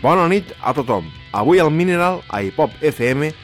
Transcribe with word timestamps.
Bona 0.00 0.24
nit 0.32 0.54
a 0.64 0.72
tothom. 0.72 1.10
Avui 1.36 1.60
al 1.60 1.70
Mineral, 1.70 2.22
a 2.32 2.40
Hip 2.40 2.58
Hop 2.58 2.72
FM, 2.80 3.34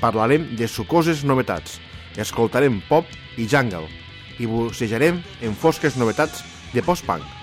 parlarem 0.00 0.46
de 0.56 0.68
sucoses 0.68 1.20
novetats. 1.20 1.76
Escoltarem 2.16 2.80
pop 2.88 3.04
i 3.36 3.44
jungle 3.44 3.84
i 4.40 4.48
bussejarem 4.48 5.20
en 5.44 5.58
fosques 5.58 6.00
novetats 6.00 6.46
de 6.72 6.80
post-punk. 6.86 7.37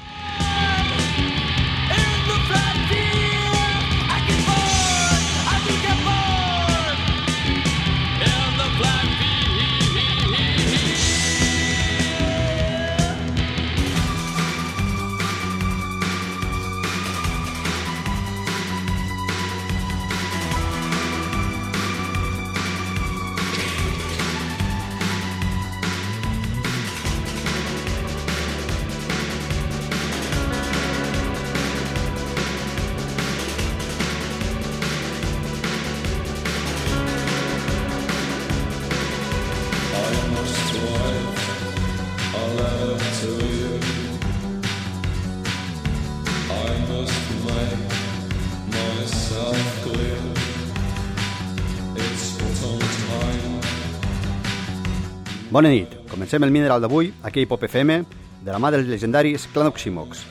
Bona 55.56 55.70
nit. 55.72 55.88
Comencem 56.12 56.44
el 56.44 56.52
mineral 56.52 56.82
d'avui, 56.84 57.14
aquí 57.24 57.46
a 57.46 57.48
Pop 57.48 57.62
FM, 57.64 58.02
de 58.44 58.52
la 58.52 58.58
mà 58.60 58.74
dels 58.74 58.90
legendaris 58.92 59.46
Clan 59.54 59.70
Oxymox. 59.70 60.26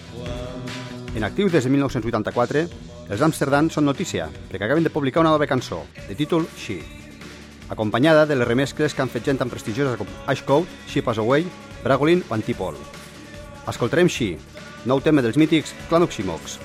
En 1.17 1.25
actiu 1.25 1.49
des 1.49 1.65
de 1.65 1.71
1984, 1.73 2.65
els 3.09 3.25
Amsterdam 3.25 3.71
són 3.73 3.89
notícia, 3.89 4.27
perquè 4.51 4.69
acaben 4.69 4.85
de 4.85 4.93
publicar 4.93 5.25
una 5.25 5.33
nova 5.33 5.49
cançó, 5.49 5.81
de 6.11 6.19
títol 6.19 6.45
She, 6.61 6.77
acompanyada 7.71 8.27
de 8.27 8.37
les 8.37 8.49
remescles 8.49 8.93
que 8.93 9.01
han 9.01 9.09
fet 9.09 9.25
gent 9.25 9.41
tan 9.41 9.49
prestigiosa 9.49 9.97
com 9.97 10.13
Ash 10.27 10.45
Code, 10.45 10.69
She 10.93 11.01
Pass 11.01 11.25
Away, 11.25 11.49
Bragolin 11.81 12.21
o 12.29 12.37
Antipol. 12.37 12.77
Escoltarem 13.65 14.13
She, 14.13 14.35
nou 14.85 15.01
tema 15.01 15.25
dels 15.25 15.41
mítics 15.41 15.73
Clan 15.89 16.05
Oxymox. 16.05 16.61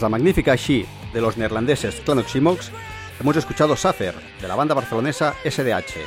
La 0.00 0.08
magnífica 0.08 0.54
She 0.54 0.86
de 1.12 1.20
los 1.20 1.36
neerlandeses 1.36 2.00
Clanoximox, 2.00 2.70
hemos 3.20 3.36
escuchado 3.36 3.76
Safer 3.76 4.14
de 4.40 4.48
la 4.48 4.54
banda 4.54 4.74
barcelonesa 4.74 5.34
SDH, 5.44 6.00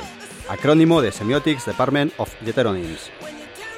acrónimo 0.48 1.00
de 1.00 1.12
Semiotics 1.12 1.66
Department 1.66 2.12
of 2.16 2.34
Heteronyms. 2.44 3.10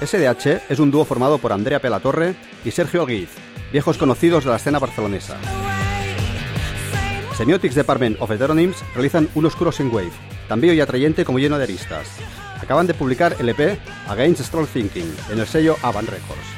SDH 0.01 0.71
es 0.71 0.79
un 0.79 0.91
dúo 0.91 1.05
formado 1.05 1.37
por 1.37 1.53
Andrea 1.53 1.81
Pelatorre 1.81 2.35
y 2.65 2.71
Sergio 2.71 3.05
Guiz, 3.05 3.29
viejos 3.73 3.99
conocidos 3.99 4.45
de 4.45 4.51
la 4.51 4.57
escena 4.57 4.79
barcelonesa. 4.79 5.37
Semiotics 7.37 7.75
Department 7.75 8.17
of 8.19 8.31
Heteronyms 8.31 8.83
realizan 8.95 9.29
un 9.35 9.45
oscuro 9.45 9.71
synthwave, 9.71 10.13
tan 10.49 10.63
bello 10.63 10.73
y 10.73 10.81
atrayente 10.81 11.27
como 11.27 11.39
lleno 11.39 11.59
de 11.59 11.65
aristas. 11.65 12.09
Acaban 12.63 12.87
de 12.87 12.95
publicar 12.95 13.37
el 13.39 13.51
EP 13.51 13.79
Against 14.09 14.41
Strong 14.43 14.69
Thinking 14.69 15.15
en 15.31 15.41
el 15.41 15.47
sello 15.47 15.77
Avant 15.83 16.09
Records. 16.09 16.57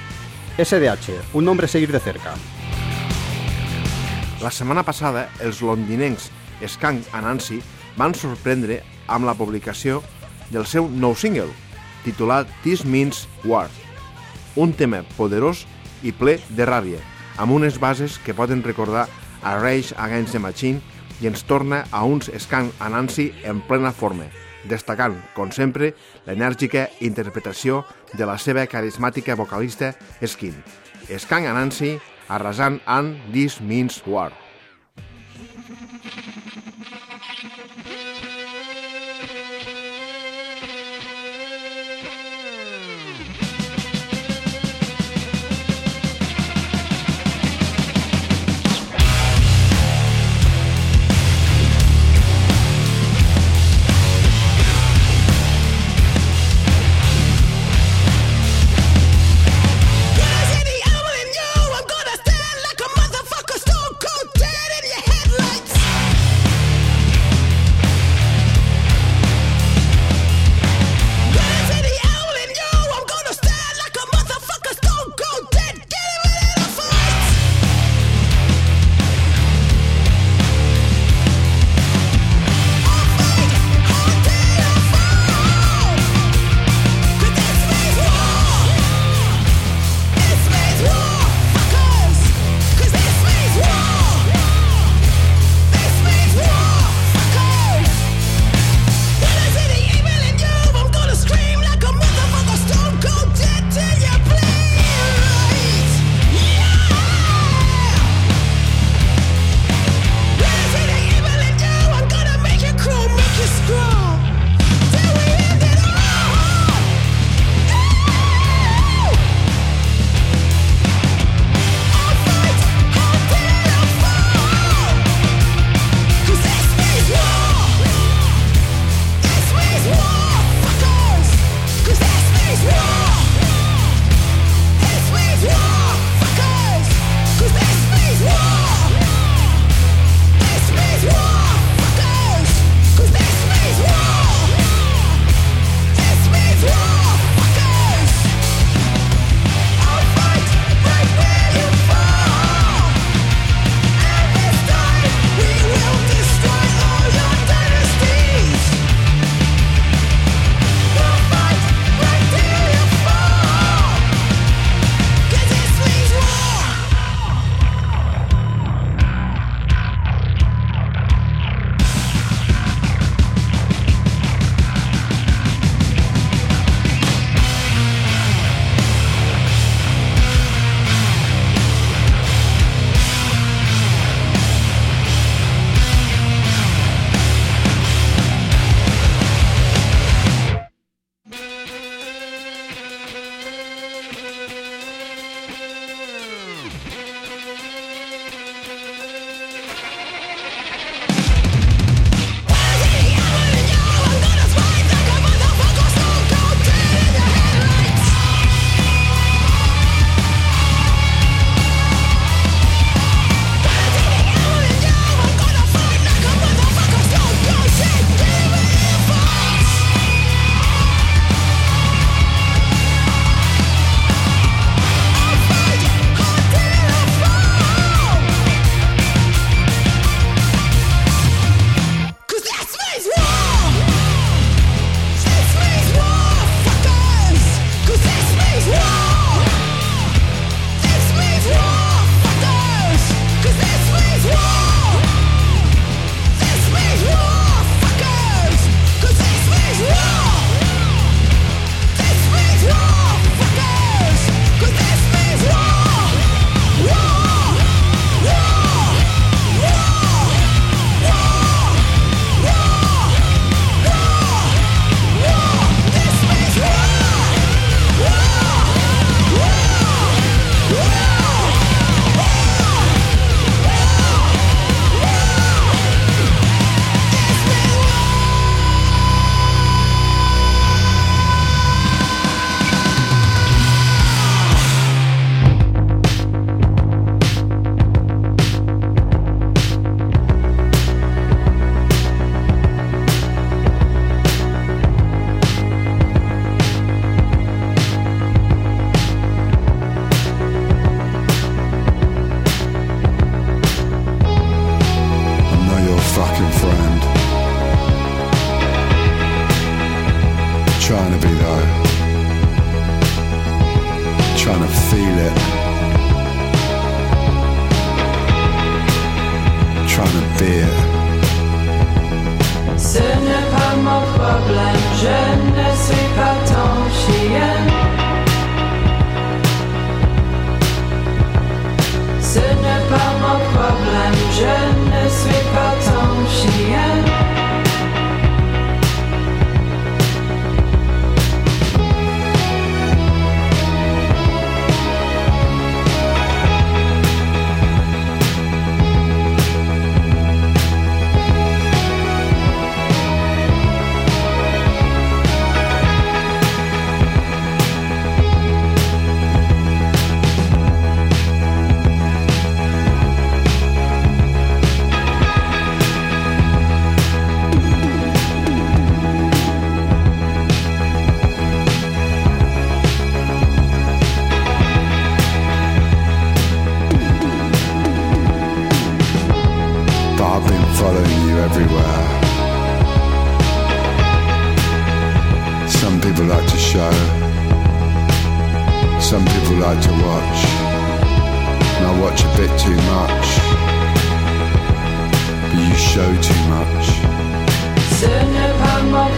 SDH, 0.58 1.34
un 1.34 1.44
nombre 1.44 1.64
a 1.64 1.68
seguir 1.68 1.90
de 1.90 1.98
cerca. 1.98 2.34
La 4.38 4.52
setmana 4.54 4.84
passada, 4.86 5.24
els 5.42 5.58
londinencs 5.66 6.28
Skank 6.62 7.08
Anansi 7.16 7.58
van 7.98 8.14
sorprendre 8.14 8.76
amb 9.10 9.26
la 9.26 9.34
publicació 9.34 9.98
del 10.54 10.66
seu 10.66 10.86
nou 10.86 11.16
single, 11.18 11.50
titulat 12.04 12.46
This 12.62 12.84
Means 12.86 13.24
War, 13.42 13.66
un 14.54 14.70
tema 14.78 15.02
poderós 15.16 15.64
i 16.06 16.12
ple 16.14 16.36
de 16.54 16.66
ràbia, 16.70 17.02
amb 17.42 17.56
unes 17.56 17.80
bases 17.82 18.20
que 18.22 18.34
poden 18.34 18.62
recordar 18.62 19.08
a 19.42 19.56
Rage 19.58 19.96
Against 19.98 20.36
the 20.36 20.42
Machine 20.42 20.78
i 21.18 21.26
ens 21.26 21.42
torna 21.42 21.84
a 21.90 22.04
uns 22.06 22.30
Skank 22.30 22.78
Anansi 22.78 23.32
en 23.42 23.58
plena 23.66 23.90
forma, 23.90 24.30
destacant, 24.68 25.16
com 25.34 25.52
sempre, 25.54 25.92
l'enèrgica 26.26 26.88
interpretació 27.04 27.82
de 28.14 28.28
la 28.28 28.38
seva 28.38 28.66
carismàtica 28.70 29.36
vocalista 29.38 29.94
Skin. 30.22 30.56
Skank 31.08 31.48
Anansi 31.48 31.96
arrasant 32.28 32.80
en 32.86 33.16
This 33.32 33.60
Means 33.60 34.02
War. 34.06 34.47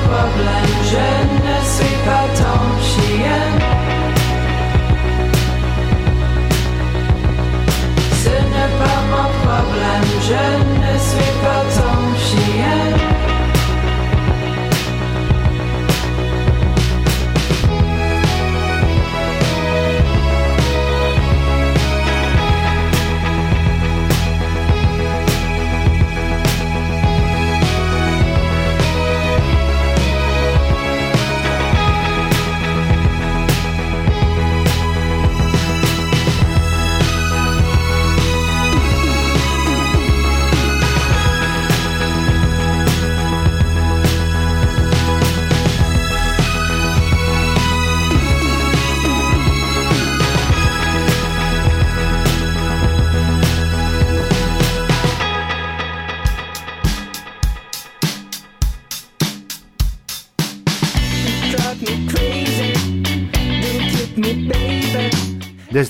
Problème, 0.06 0.70
je 0.90 1.19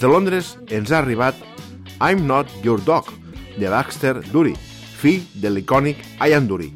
De 0.00 0.08
Londres 0.08 0.54
ens 0.72 0.88
ha 0.94 1.02
arribat 1.02 1.36
I'm 2.00 2.22
Not 2.24 2.48
Your 2.64 2.80
Dog, 2.80 3.10
de 3.60 3.68
Baxter 3.68 4.14
Dury, 4.32 4.54
fill 4.96 5.26
de 5.42 5.50
l'icònic 5.52 6.00
Ian 6.24 6.46
Dury. 6.48 6.70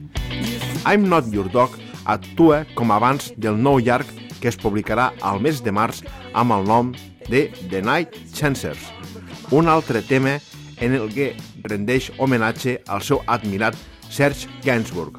I'm 0.84 1.08
Not 1.08 1.32
Your 1.32 1.48
Dog 1.48 1.78
actua 2.04 2.66
com 2.76 2.92
abans 2.92 3.30
del 3.40 3.56
nou 3.56 3.80
llarg 3.80 4.04
que 4.42 4.52
es 4.52 4.60
publicarà 4.60 5.14
al 5.24 5.40
mes 5.40 5.64
de 5.64 5.72
març 5.72 6.02
amb 6.36 6.52
el 6.52 6.68
nom 6.68 6.92
de 7.30 7.46
The 7.70 7.80
Night 7.80 8.12
Chancers, 8.36 8.92
un 9.56 9.72
altre 9.72 10.04
tema 10.04 10.36
en 10.84 10.92
el 10.92 11.08
que 11.08 11.32
rendeix 11.64 12.12
homenatge 12.18 12.82
al 12.92 13.00
seu 13.00 13.24
admirat 13.24 13.78
Serge 14.12 14.52
Gainsbourg. 14.68 15.16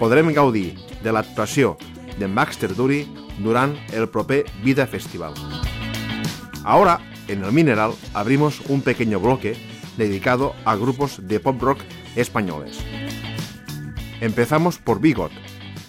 Podrem 0.00 0.32
gaudir 0.32 0.70
de 1.04 1.12
l'actuació 1.12 1.76
de 2.16 2.24
Baxter 2.24 2.72
Dury 2.72 3.04
durant 3.44 3.76
el 3.92 4.08
proper 4.08 4.46
Vida 4.64 4.88
Festival. 4.88 5.36
Ahora, 6.64 7.02
en 7.28 7.44
el 7.44 7.52
Mineral, 7.52 7.92
abrimos 8.12 8.60
un 8.68 8.82
pequeño 8.82 9.20
bloque 9.20 9.56
dedicado 9.96 10.54
a 10.64 10.76
grupos 10.76 11.26
de 11.26 11.40
pop 11.40 11.60
rock 11.60 11.80
españoles. 12.16 12.78
Empezamos 14.20 14.78
por 14.78 15.00
Bigot, 15.00 15.32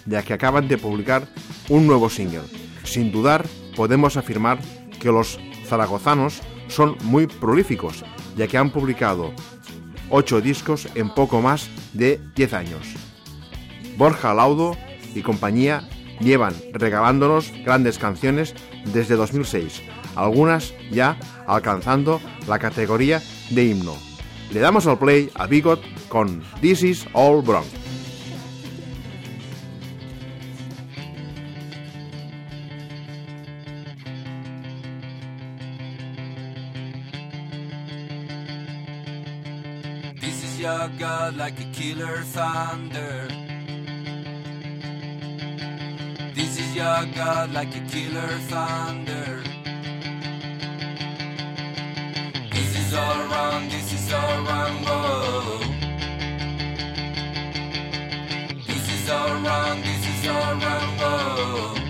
ya 0.06 0.22
que 0.22 0.34
acaban 0.34 0.68
de 0.68 0.78
publicar 0.78 1.28
un 1.68 1.86
nuevo 1.86 2.10
single. 2.10 2.42
Sin 2.84 3.10
dudar, 3.10 3.46
podemos 3.74 4.16
afirmar 4.16 4.58
que 5.00 5.12
los 5.12 5.38
zaragozanos 5.66 6.40
son 6.68 6.96
muy 7.02 7.26
prolíficos, 7.26 8.04
ya 8.36 8.46
que 8.46 8.58
han 8.58 8.70
publicado 8.70 9.32
8 10.10 10.40
discos 10.40 10.88
en 10.94 11.10
poco 11.10 11.40
más 11.40 11.68
de 11.92 12.20
10 12.34 12.52
años. 12.54 12.86
Borja 13.96 14.34
Laudo 14.34 14.76
y 15.14 15.22
compañía 15.22 15.88
llevan 16.20 16.54
regalándonos 16.72 17.52
grandes 17.64 17.98
canciones 17.98 18.54
desde 18.92 19.16
2006, 19.16 19.82
algunas 20.14 20.74
ya 20.90 21.18
alcanzando 21.46 22.20
la 22.46 22.58
categoría 22.58 23.22
de 23.50 23.64
himno. 23.64 23.94
Le 24.52 24.60
damos 24.60 24.86
al 24.86 24.98
play 24.98 25.30
a 25.34 25.46
Bigot 25.46 25.80
con 26.08 26.42
This 26.60 26.82
is 26.82 27.06
All 27.12 27.42
Bronx. 27.42 27.66
This 40.20 40.44
is 40.44 40.58
your 40.60 40.90
like 41.36 41.72
killer 41.72 42.22
thunder. 42.32 43.45
Your 46.76 47.06
God 47.14 47.54
like 47.54 47.74
a 47.74 47.80
killer 47.88 48.28
thunder. 48.50 49.42
This 52.52 52.70
is 52.80 52.92
all 52.92 53.20
wrong, 53.30 53.68
this 53.70 53.94
is 53.94 54.12
all 54.12 54.42
wrong, 54.42 54.76
whoa. 54.84 55.58
This 58.66 58.86
is 58.92 59.08
all 59.08 59.34
wrong, 59.40 59.80
this 59.80 60.04
is 60.06 60.28
all 60.28 60.54
wrong, 60.56 60.98
whoa. 60.98 61.85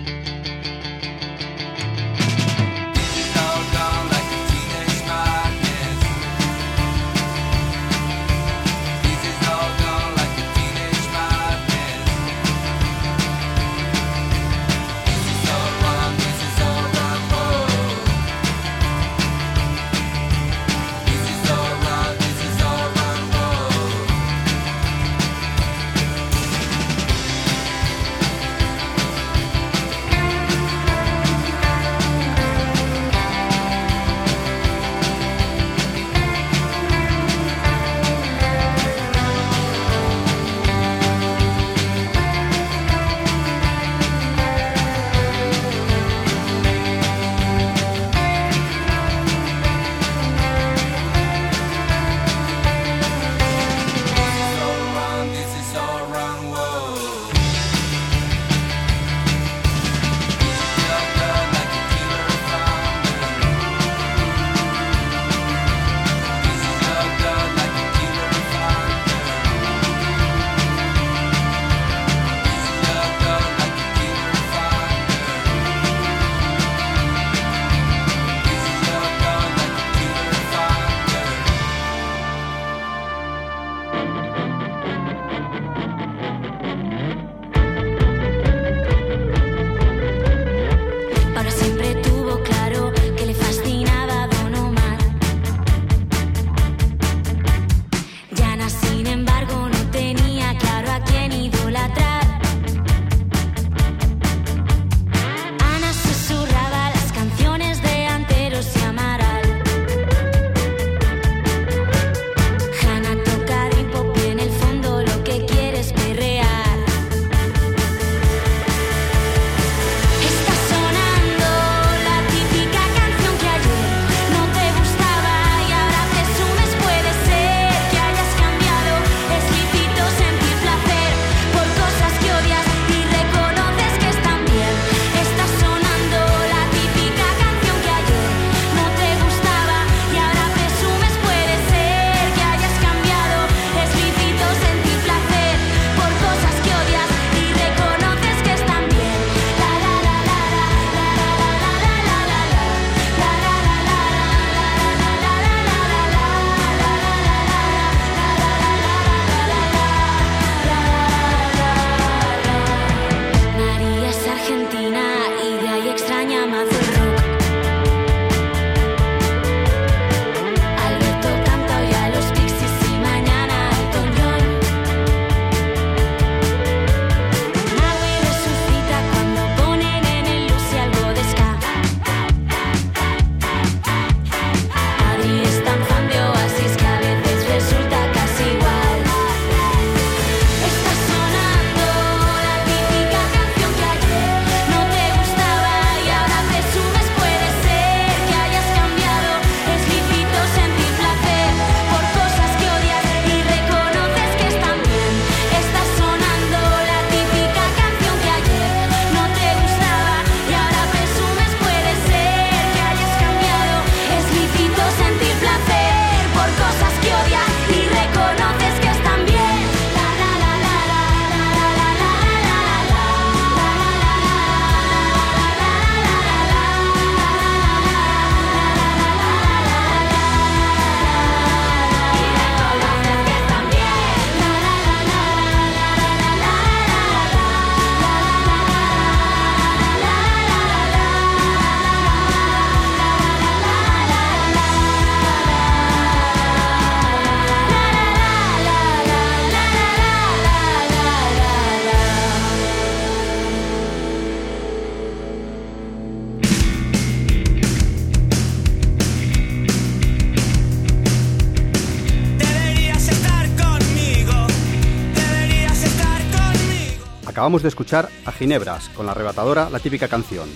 Acabamos 267.47 267.63
de 267.63 267.69
escuchar 267.69 268.09
a 268.25 268.33
Ginebras 268.33 268.89
con 268.89 269.05
la 269.05 269.13
arrebatadora 269.13 269.69
La 269.69 269.79
típica 269.79 270.09
canción. 270.09 270.49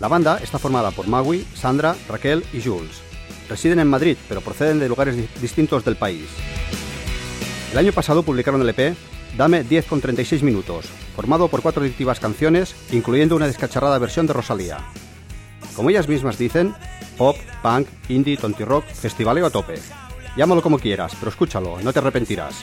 La 0.00 0.08
banda 0.08 0.38
está 0.42 0.58
formada 0.58 0.92
por 0.92 1.06
Maui, 1.06 1.46
Sandra, 1.54 1.94
Raquel 2.08 2.42
y 2.54 2.62
Jules. 2.62 3.02
Residen 3.50 3.80
en 3.80 3.88
Madrid, 3.88 4.16
pero 4.26 4.40
proceden 4.40 4.78
de 4.78 4.88
lugares 4.88 5.14
di- 5.14 5.28
distintos 5.42 5.84
del 5.84 5.96
país. 5.96 6.24
El 7.72 7.76
año 7.76 7.92
pasado 7.92 8.22
publicaron 8.22 8.62
el 8.62 8.70
EP 8.70 8.96
Dame 9.36 9.62
10 9.62 9.84
con 9.84 10.00
36 10.00 10.42
minutos, 10.42 10.86
formado 11.14 11.48
por 11.48 11.60
cuatro 11.60 11.82
adictivas 11.82 12.18
canciones, 12.18 12.74
incluyendo 12.92 13.36
una 13.36 13.46
descacharrada 13.46 13.98
versión 13.98 14.26
de 14.26 14.32
Rosalía. 14.32 14.78
Como 15.76 15.90
ellas 15.90 16.08
mismas 16.08 16.38
dicen, 16.38 16.74
pop, 17.18 17.36
punk, 17.62 17.86
indie, 18.08 18.38
tonti 18.38 18.64
rock, 18.64 18.86
festivaleo 18.86 19.44
a 19.44 19.50
tope. 19.50 19.74
Llámalo 20.34 20.62
como 20.62 20.78
quieras, 20.78 21.12
pero 21.18 21.28
escúchalo, 21.30 21.78
no 21.82 21.92
te 21.92 21.98
arrepentirás. 21.98 22.54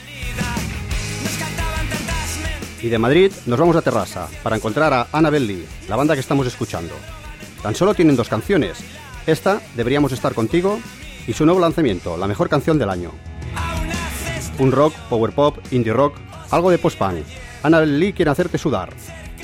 Y 2.80 2.88
de 2.88 2.98
Madrid 2.98 3.32
nos 3.46 3.58
vamos 3.58 3.76
a 3.76 3.82
Terrassa 3.82 4.28
para 4.42 4.56
encontrar 4.56 4.92
a 4.92 5.08
Annabel 5.12 5.46
Lee, 5.46 5.66
la 5.88 5.96
banda 5.96 6.14
que 6.14 6.20
estamos 6.20 6.46
escuchando. 6.46 6.94
Tan 7.62 7.74
solo 7.74 7.94
tienen 7.94 8.16
dos 8.16 8.28
canciones. 8.28 8.78
Esta, 9.26 9.60
Deberíamos 9.74 10.12
estar 10.12 10.32
contigo, 10.32 10.78
y 11.26 11.32
su 11.32 11.44
nuevo 11.44 11.60
lanzamiento, 11.60 12.16
la 12.16 12.26
mejor 12.26 12.48
canción 12.48 12.78
del 12.78 12.90
año. 12.90 13.10
Un 14.58 14.72
rock, 14.72 14.94
power 15.10 15.32
pop, 15.32 15.58
indie 15.70 15.92
rock, 15.92 16.16
algo 16.50 16.70
de 16.70 16.78
post-punk. 16.78 17.24
Annabel 17.62 17.98
Lee 17.98 18.12
quiere 18.12 18.30
hacerte 18.30 18.58
sudar. 18.58 18.90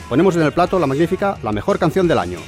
Ponemos 0.09 0.37
en 0.37 0.43
el 0.43 0.53
plato 0.53 0.79
la 0.79 0.87
magnífica 0.87 1.39
La 1.43 1.53
mejor 1.53 1.79
canción 1.79 2.07
del 2.07 2.19
año. 2.19 2.39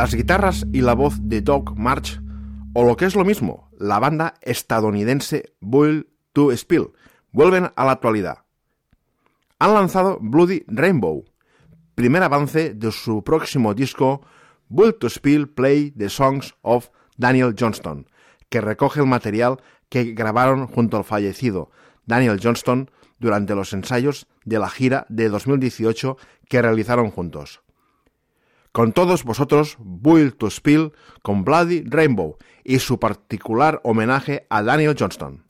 Las 0.00 0.14
guitarras 0.14 0.66
y 0.72 0.80
la 0.80 0.94
voz 0.94 1.18
de 1.20 1.42
Doug 1.42 1.76
March, 1.76 2.22
o 2.72 2.84
lo 2.84 2.96
que 2.96 3.04
es 3.04 3.14
lo 3.14 3.22
mismo, 3.22 3.68
la 3.78 3.98
banda 3.98 4.32
estadounidense 4.40 5.52
Build 5.60 6.06
to 6.32 6.56
Spill, 6.56 6.92
vuelven 7.32 7.70
a 7.76 7.84
la 7.84 7.92
actualidad. 7.92 8.38
Han 9.58 9.74
lanzado 9.74 10.16
Bloody 10.18 10.64
Rainbow, 10.68 11.26
primer 11.94 12.22
avance 12.22 12.72
de 12.72 12.92
su 12.92 13.22
próximo 13.22 13.74
disco 13.74 14.22
Build 14.70 15.00
to 15.00 15.10
Spill 15.10 15.50
Play 15.50 15.90
the 15.90 16.08
Songs 16.08 16.54
of 16.62 16.88
Daniel 17.18 17.54
Johnston, 17.54 18.06
que 18.48 18.62
recoge 18.62 19.00
el 19.00 19.06
material 19.06 19.60
que 19.90 20.14
grabaron 20.14 20.66
junto 20.66 20.96
al 20.96 21.04
fallecido 21.04 21.70
Daniel 22.06 22.40
Johnston 22.42 22.90
durante 23.18 23.54
los 23.54 23.74
ensayos 23.74 24.28
de 24.46 24.60
la 24.60 24.70
gira 24.70 25.04
de 25.10 25.28
2018 25.28 26.16
que 26.48 26.62
realizaron 26.62 27.10
juntos. 27.10 27.60
Con 28.72 28.92
todos 28.92 29.24
vosotros, 29.24 29.76
Build 29.80 30.36
to 30.36 30.48
Spill 30.48 30.92
con 31.22 31.44
Bloody 31.44 31.82
Rainbow 31.84 32.36
y 32.62 32.78
su 32.78 33.00
particular 33.00 33.80
homenaje 33.82 34.46
a 34.48 34.62
Daniel 34.62 34.94
Johnston. 34.96 35.44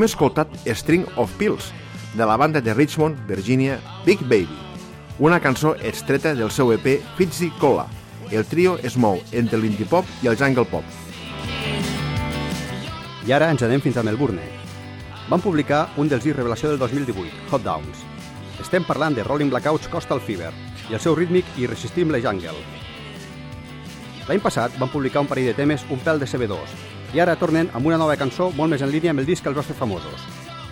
Hem 0.00 0.06
escoltat 0.06 0.48
String 0.64 1.04
of 1.20 1.30
Pills, 1.36 1.74
de 2.14 2.24
la 2.24 2.38
banda 2.38 2.62
de 2.62 2.72
Richmond, 2.72 3.18
Virginia, 3.28 3.78
Big 4.06 4.18
Baby, 4.22 4.56
una 5.18 5.40
cançó 5.40 5.74
extreta 5.76 6.34
del 6.34 6.50
seu 6.50 6.72
EP 6.72 7.02
Fitzy 7.18 7.50
Cola. 7.60 7.84
El 8.30 8.46
trio 8.48 8.78
es 8.80 8.96
mou 8.96 9.20
entre 9.30 9.58
l'indie 9.60 9.84
pop 9.84 10.08
i 10.24 10.30
el 10.32 10.38
jungle 10.40 10.64
pop. 10.64 10.88
I 13.28 13.34
ara 13.36 13.50
ens 13.52 13.60
anem 13.66 13.84
fins 13.84 14.00
a 14.00 14.02
Melbourne. 14.08 14.40
Van 15.28 15.44
publicar 15.44 15.82
un 16.00 16.08
dels 16.08 16.24
discs 16.24 16.38
revelació 16.38 16.70
del 16.72 16.80
2018, 16.80 17.50
Hot 17.50 17.66
Downs. 17.66 18.00
Estem 18.56 18.86
parlant 18.88 19.18
de 19.18 19.26
Rolling 19.28 19.52
Blackouts 19.52 19.90
Coastal 19.92 20.24
Fever 20.24 20.54
i 20.88 20.96
el 20.96 21.04
seu 21.04 21.12
rítmic 21.12 21.44
i 21.58 21.66
irresistible 21.68 22.22
jungle. 22.24 22.56
L'any 24.30 24.40
passat 24.40 24.80
van 24.80 24.88
publicar 24.88 25.20
un 25.20 25.28
parell 25.28 25.52
de 25.52 25.58
temes 25.60 25.84
un 25.92 26.00
pèl 26.00 26.24
de 26.24 26.30
CB2 26.30 26.89
i 27.14 27.20
ara 27.20 27.36
tornen 27.36 27.70
amb 27.74 27.86
una 27.86 27.98
nova 27.98 28.18
cançó 28.20 28.50
molt 28.56 28.70
més 28.72 28.82
en 28.82 28.92
línia 28.92 29.14
amb 29.14 29.22
el 29.24 29.28
disc 29.28 29.42
que 29.42 29.50
els 29.52 29.58
va 29.58 29.66
fer 29.66 29.78
famosos. 29.78 30.26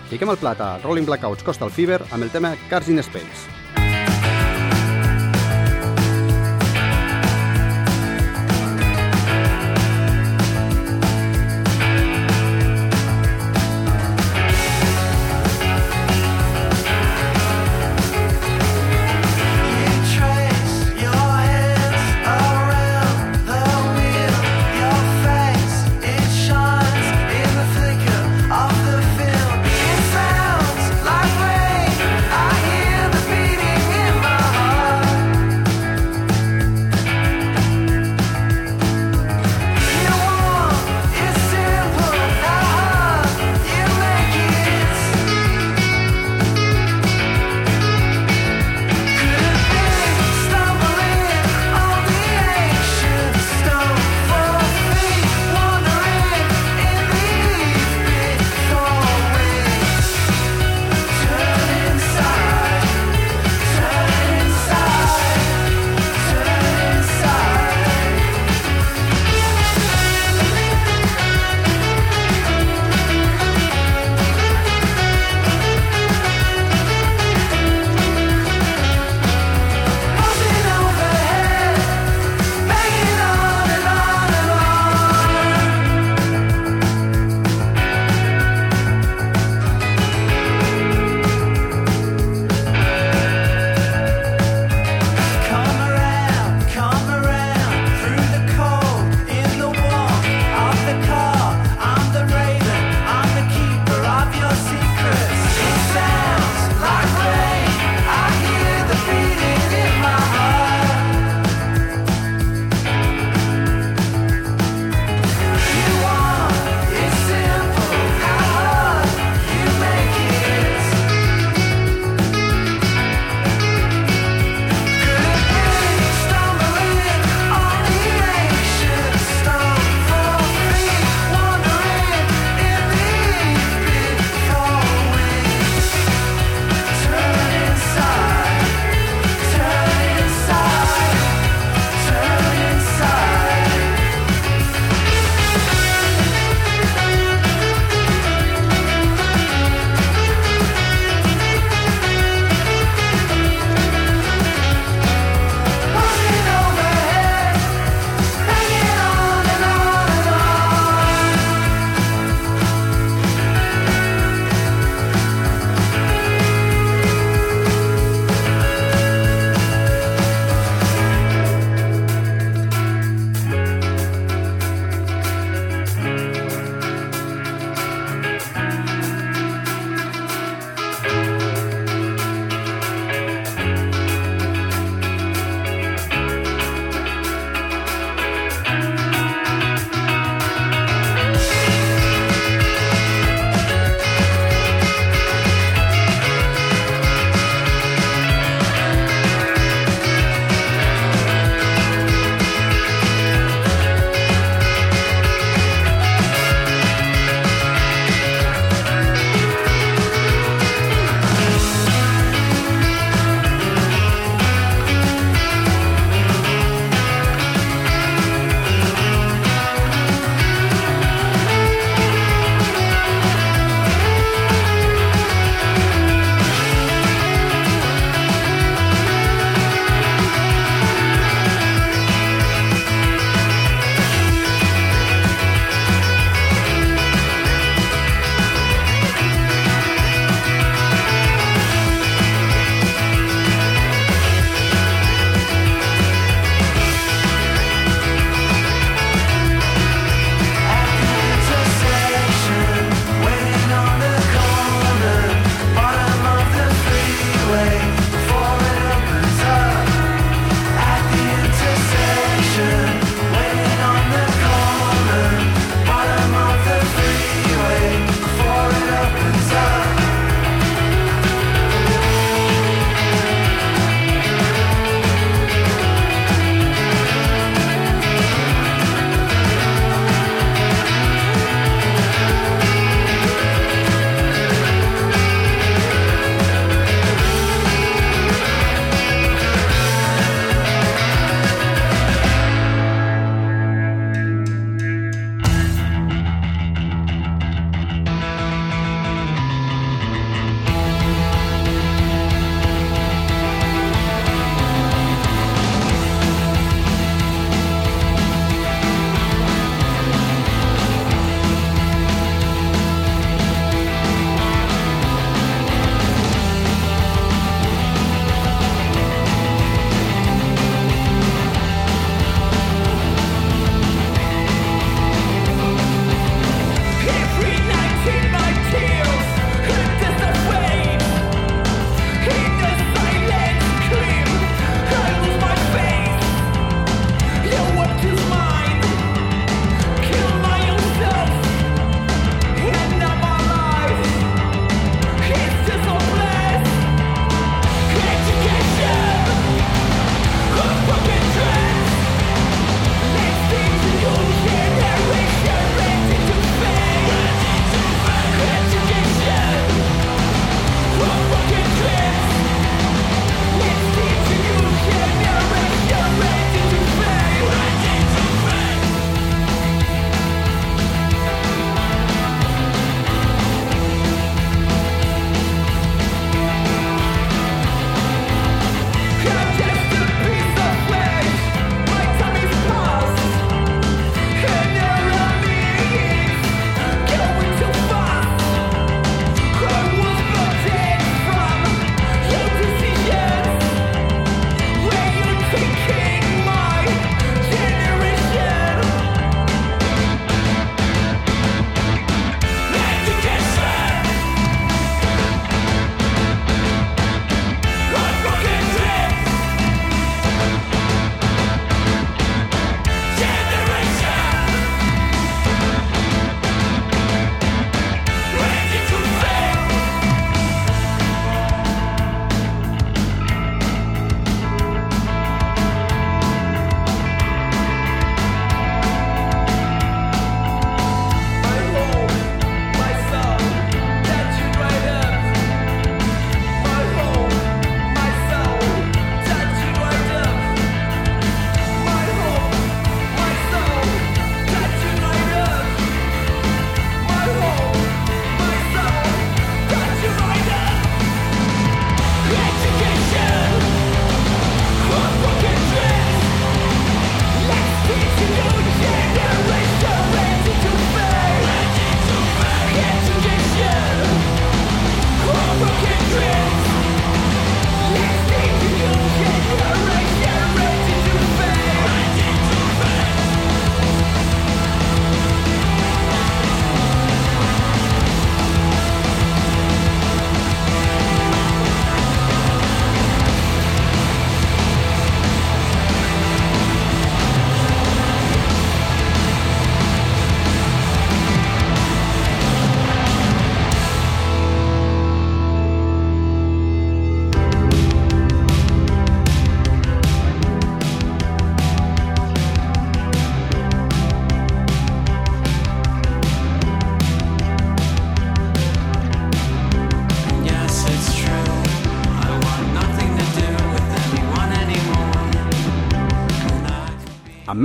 Fiquem 0.09 0.31
el 0.33 0.41
plat 0.41 0.61
a 0.65 0.77
Rolling 0.85 1.09
Blackouts 1.09 1.45
Coastal 1.45 1.75
Fever 1.75 2.01
amb 2.11 2.23
el 2.23 2.31
tema 2.35 2.57
Cars 2.71 2.89
in 2.89 3.03
Space. 3.05 3.58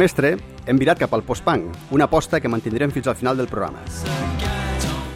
Mestre 0.04 0.34
hem 0.68 0.80
virat 0.82 0.99
cap 0.99 1.14
al 1.16 1.22
post-punk, 1.24 1.70
una 1.95 2.10
aposta 2.10 2.41
que 2.43 2.49
mantindrem 2.51 2.91
fins 2.91 3.08
al 3.08 3.16
final 3.16 3.38
del 3.39 3.47
programa. 3.47 3.80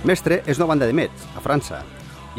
Mestre 0.07 0.37
és 0.47 0.61
una 0.61 0.69
banda 0.69 0.87
de 0.87 0.95
Metz, 0.95 1.25
a 1.35 1.43
França, 1.43 1.81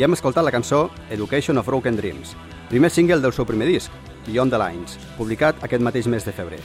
i 0.01 0.07
hem 0.07 0.16
escoltat 0.16 0.46
la 0.46 0.55
cançó 0.55 0.86
Education 1.12 1.61
of 1.61 1.68
Broken 1.68 2.01
Dreams, 2.01 2.32
primer 2.70 2.88
single 2.88 3.20
del 3.20 3.36
seu 3.36 3.44
primer 3.44 3.68
disc, 3.68 3.92
Beyond 4.24 4.57
the 4.57 4.62
Lines, 4.64 4.96
publicat 5.18 5.61
aquest 5.61 5.84
mateix 5.84 6.09
mes 6.09 6.24
de 6.24 6.32
febrer. 6.32 6.64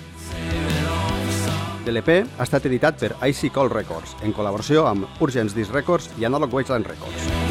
L'LP 1.83 2.21
ha 2.23 2.47
estat 2.47 2.71
editat 2.71 3.03
per 3.03 3.17
IC 3.19 3.49
Call 3.51 3.73
Records, 3.75 4.15
en 4.23 4.31
col·laboració 4.31 4.87
amb 4.87 5.19
Urgence 5.19 5.51
Disc 5.51 5.75
Records 5.75 6.13
i 6.15 6.31
Analog 6.31 6.55
Wasteland 6.55 6.87
Records. 6.87 7.42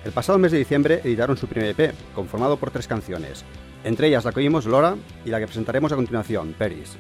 El 0.05 0.12
pasado 0.12 0.39
mes 0.39 0.53
de 0.53 0.59
diciembre 0.59 1.01
editaron 1.03 1.37
su 1.37 1.49
primer 1.49 1.70
EP, 1.70 1.93
conformado 2.14 2.57
por 2.57 2.70
tres 2.70 2.87
canciones, 2.87 3.45
entre 3.82 4.07
ellas 4.09 4.24
la 4.24 4.32
que 4.32 4.41
oímos 4.41 4.66
Lora 4.66 4.97
y 5.24 5.30
la 5.30 5.41
que 5.41 5.47
presentaremos 5.47 5.93
a 5.93 5.97
continuación, 5.97 6.55
Peris. 6.57 6.97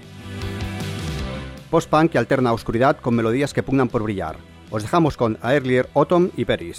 Post-punk 1.70 2.12
que 2.12 2.18
alterna 2.18 2.52
oscuridad 2.52 2.98
con 2.98 3.14
melodías 3.14 3.52
que 3.52 3.62
pugnan 3.62 3.88
por 3.88 4.02
brillar. 4.02 4.36
Os 4.70 4.82
dejamos 4.82 5.16
con 5.16 5.38
A 5.42 5.54
Earlier 5.54 5.88
Autumn 5.94 6.32
y 6.36 6.44
Peris. 6.44 6.78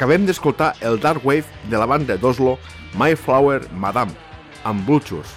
Acabem 0.00 0.22
d'escoltar 0.24 0.70
el 0.80 0.96
Dark 0.96 1.26
Wave 1.28 1.44
de 1.68 1.76
la 1.76 1.84
banda 1.84 2.14
d'Oslo 2.16 2.54
My 2.96 3.12
Flower 3.12 3.66
Madame, 3.76 4.14
amb 4.64 4.86
Vultures. 4.88 5.34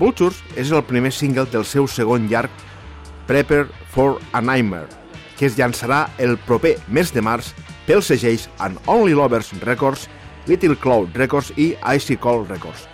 Vultures 0.00 0.40
és 0.58 0.72
el 0.74 0.82
primer 0.88 1.12
single 1.14 1.44
del 1.52 1.62
seu 1.62 1.86
segon 1.86 2.26
llarg 2.26 2.50
Prepare 3.30 3.70
for 3.94 4.18
a 4.34 4.42
Nightmare, 4.42 4.90
que 5.38 5.46
es 5.46 5.54
llançarà 5.54 6.08
el 6.18 6.34
proper 6.50 6.74
mes 6.90 7.14
de 7.14 7.22
març 7.22 7.54
pels 7.86 8.10
segells 8.10 8.50
and 8.58 8.82
Only 8.90 9.14
Lovers 9.14 9.54
Records, 9.62 10.08
Little 10.50 10.74
Cloud 10.74 11.14
Records 11.14 11.54
i 11.54 11.76
Icy 11.86 12.18
Cold 12.18 12.50
Records. 12.50 12.88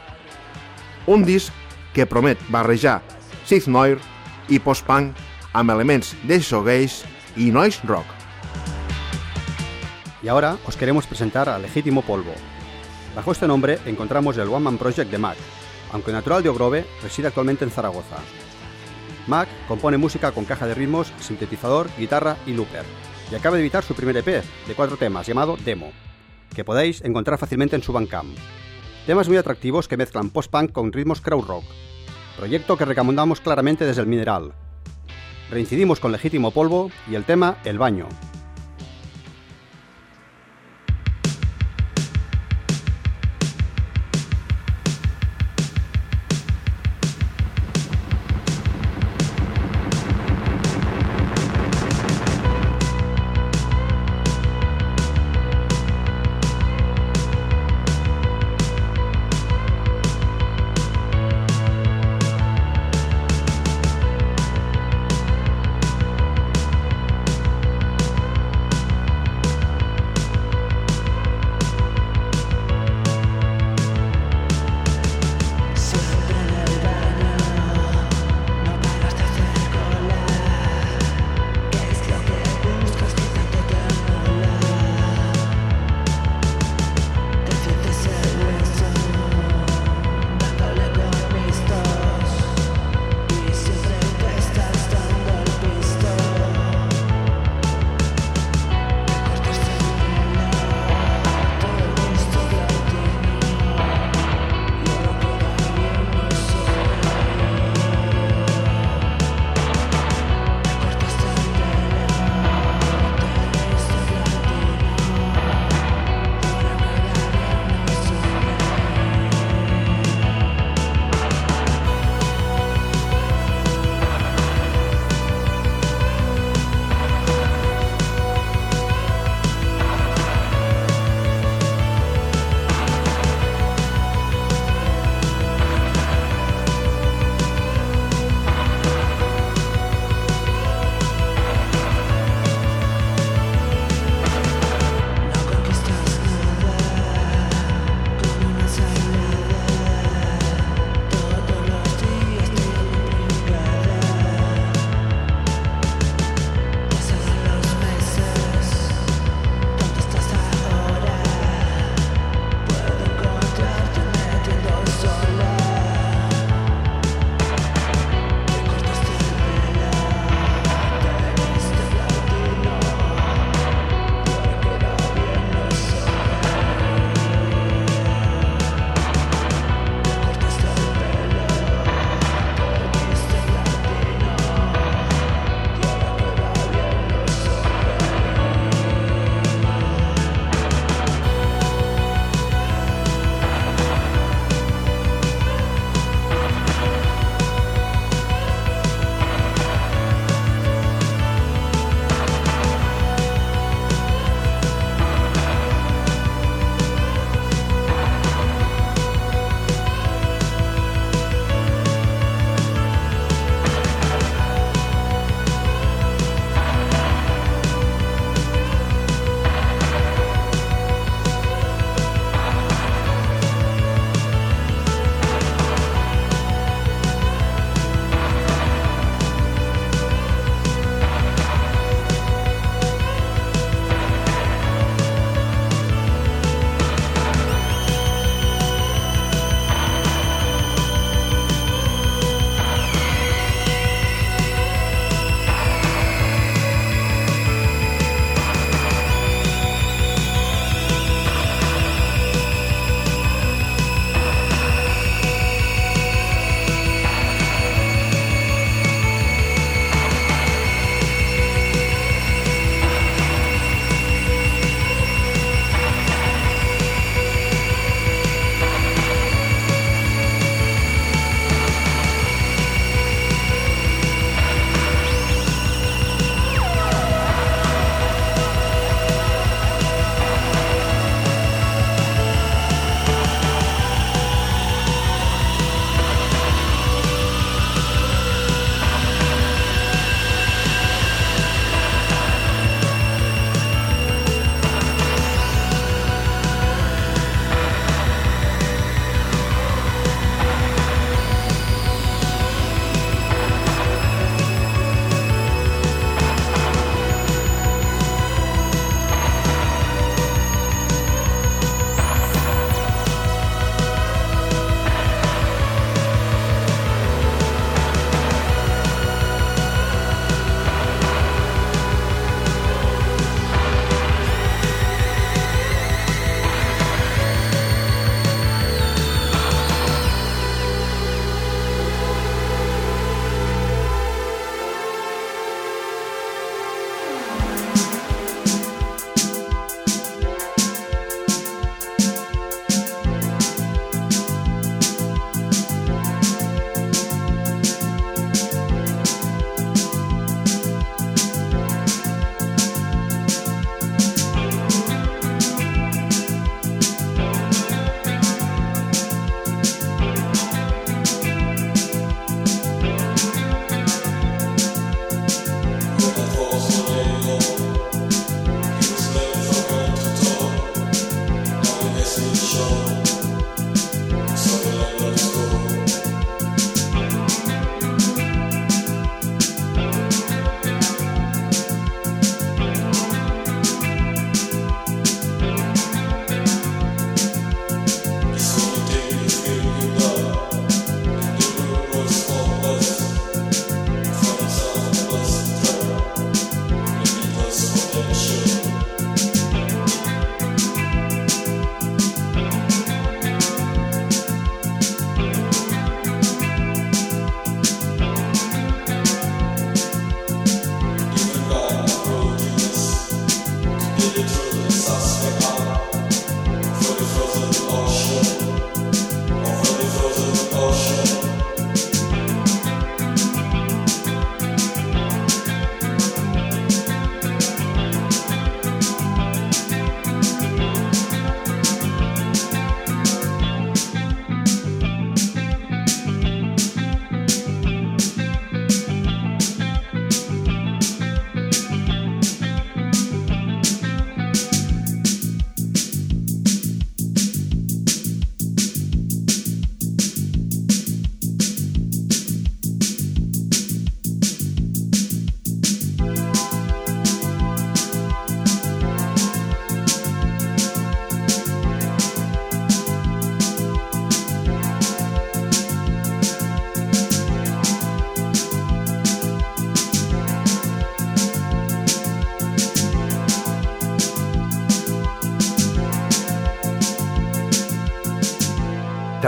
Un 1.09 1.25
disc 1.25 1.57
que 1.97 2.05
promet 2.05 2.37
barrejar 2.53 3.01
synth 3.49 3.65
noir 3.65 3.97
i 4.53 4.61
post-punk 4.61 5.17
amb 5.57 5.73
elements 5.73 6.13
de 6.29 6.37
shoegaze 6.37 7.09
y 7.33 7.49
noise 7.49 7.81
rock. 7.89 8.22
Y 10.23 10.29
ahora 10.29 10.57
os 10.67 10.77
queremos 10.77 11.07
presentar 11.07 11.49
a 11.49 11.59
Legítimo 11.59 12.03
Polvo. 12.03 12.33
Bajo 13.17 13.33
este 13.33 13.49
nombre 13.49 13.79
encontramos 13.87 14.37
el 14.39 14.49
One 14.49 14.61
Man 14.61 14.79
Project 14.79 15.11
de 15.11 15.19
Mac, 15.19 15.37
aunque 15.93 16.13
natural 16.13 16.43
de 16.43 16.49
Ogrove, 16.49 16.87
reside 17.03 17.27
actualmente 17.27 17.65
en 17.65 17.71
Zaragoza. 17.71 18.17
Mac 19.27 19.49
compone 19.69 19.99
música 19.99 20.33
con 20.33 20.45
caja 20.45 20.67
de 20.67 20.75
ritmos, 20.75 21.13
sintetizador, 21.21 21.89
guitarra 21.99 22.37
y 22.47 22.53
looper, 22.53 22.85
y 23.31 23.35
acaba 23.35 23.57
de 23.57 23.63
editar 23.63 23.85
su 23.85 23.95
primer 23.95 24.17
EP 24.17 24.27
de 24.27 24.75
cuatro 24.75 24.97
temas 24.97 25.27
llamado 25.27 25.57
Demo, 25.65 25.91
que 26.55 26.65
podéis 26.65 27.03
encontrar 27.03 27.39
fácilmente 27.39 27.77
en 27.77 27.83
su 27.83 27.93
Bandcamp. 27.93 28.37
Temas 29.07 29.29
muy 29.29 29.37
atractivos 29.37 29.89
que 29.89 29.97
mezclan 29.97 30.31
post-punk 30.31 30.73
con 30.73 30.93
ritmos 30.93 31.21
crowd 31.21 31.47
rock, 31.47 31.65
proyecto 32.37 32.77
que 32.77 32.85
recomendamos 32.85 33.41
claramente 33.41 33.85
desde 33.85 34.03
el 34.03 34.07
Mineral. 34.07 34.53
Reincidimos 35.51 36.01
con 36.01 36.13
Legítimo 36.13 36.53
Polvo 36.53 36.91
y 37.11 37.17
el 37.17 37.25
tema 37.25 37.59
El 37.65 37.79
Baño, 37.79 38.09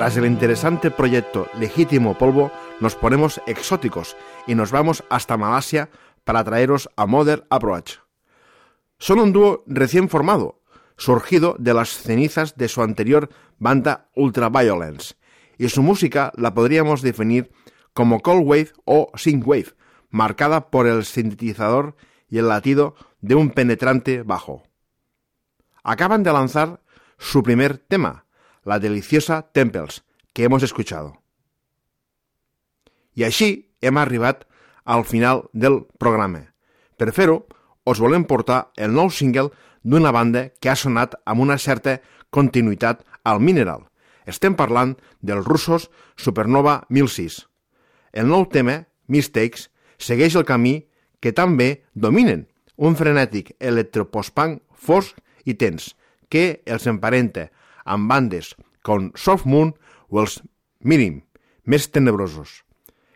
Tras 0.04 0.18
el 0.18 0.26
interesante 0.26 0.90
proyecto 0.90 1.48
Legítimo 1.58 2.18
Polvo, 2.18 2.52
nos 2.78 2.94
ponemos 2.94 3.40
exóticos 3.46 4.18
y 4.46 4.54
nos 4.54 4.70
vamos 4.70 5.02
hasta 5.08 5.38
Malasia 5.38 5.88
para 6.24 6.44
traeros 6.44 6.90
a 6.94 7.06
Modern 7.06 7.44
Approach. 7.48 8.00
Son 8.98 9.18
un 9.18 9.32
dúo 9.32 9.64
recién 9.66 10.10
formado, 10.10 10.60
surgido 10.98 11.56
de 11.58 11.72
las 11.72 11.88
cenizas 11.88 12.54
de 12.58 12.68
su 12.68 12.82
anterior 12.82 13.30
banda 13.58 14.10
Ultraviolence, 14.14 15.14
y 15.56 15.70
su 15.70 15.82
música 15.82 16.34
la 16.36 16.52
podríamos 16.52 17.00
definir 17.00 17.50
como 17.94 18.20
cold 18.20 18.46
wave 18.46 18.72
o 18.84 19.10
synthwave, 19.16 19.72
marcada 20.10 20.68
por 20.68 20.86
el 20.86 21.06
sintetizador 21.06 21.96
y 22.28 22.36
el 22.36 22.48
latido 22.48 22.94
de 23.22 23.36
un 23.36 23.48
penetrante 23.48 24.22
bajo. 24.22 24.64
Acaban 25.82 26.22
de 26.22 26.32
lanzar 26.34 26.82
su 27.16 27.42
primer 27.42 27.78
tema, 27.78 28.23
la 28.64 28.78
deliciosa 28.78 29.50
Temples, 29.52 30.04
que 30.32 30.44
hemos 30.44 30.62
escuchado. 30.62 31.20
I 33.14 33.24
així 33.28 33.70
hem 33.80 33.98
arribat 34.00 34.44
al 34.84 35.04
final 35.04 35.48
del 35.52 35.84
programa. 35.98 36.54
Per 36.98 37.12
fer-ho, 37.14 37.44
us 37.84 38.00
volem 38.00 38.24
portar 38.26 38.72
el 38.76 38.94
nou 38.96 39.10
single 39.10 39.52
d'una 39.84 40.10
banda 40.10 40.48
que 40.60 40.72
ha 40.72 40.76
sonat 40.76 41.14
amb 41.24 41.44
una 41.44 41.58
certa 41.58 42.00
continuïtat 42.34 43.04
al 43.22 43.40
Mineral. 43.40 43.84
Estem 44.26 44.56
parlant 44.56 44.96
dels 45.20 45.44
russos 45.44 45.90
Supernova 46.16 46.82
1006. 46.88 47.44
El 48.12 48.30
nou 48.32 48.48
tema, 48.48 48.86
Mistakes, 49.06 49.68
segueix 49.98 50.34
el 50.34 50.48
camí 50.48 50.88
que 51.20 51.32
també 51.32 51.84
dominen, 51.94 52.46
un 52.76 52.96
frenètic 52.96 53.52
electropostpunk 53.60 54.62
fosc 54.74 55.20
i 55.44 55.54
tens, 55.54 55.92
que 56.28 56.64
els 56.66 56.88
emparenta 56.90 57.50
amb 57.84 58.10
bandes 58.10 58.54
com 58.84 59.10
Soft 59.16 59.46
Moon 59.46 59.72
o 60.10 60.20
els 60.20 60.40
Mirim, 60.84 61.22
més 61.64 61.88
tenebrosos. 61.88 62.62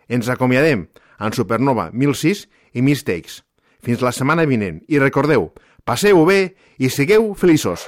Ens 0.09 0.31
acomiadem 0.33 0.87
en 1.21 1.37
Supernova 1.37 1.91
1006 1.93 2.47
i 2.73 2.85
Mistakes. 2.85 3.43
Fins 3.85 4.03
la 4.03 4.15
setmana 4.15 4.49
vinent. 4.49 4.81
I 4.89 5.01
recordeu, 5.03 5.51
passeu 5.85 6.25
bé 6.29 6.55
i 6.79 6.89
sigueu 6.89 7.35
feliços. 7.37 7.87